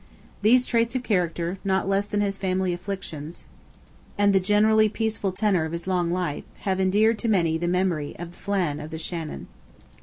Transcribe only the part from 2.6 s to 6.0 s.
afflictions, and the generally peaceful tenor of his